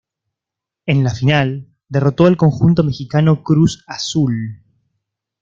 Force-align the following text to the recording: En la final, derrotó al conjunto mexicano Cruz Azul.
En 0.87 1.03
la 1.03 1.11
final, 1.11 1.69
derrotó 1.87 2.25
al 2.25 2.35
conjunto 2.35 2.81
mexicano 2.83 3.43
Cruz 3.43 3.83
Azul. 3.85 4.63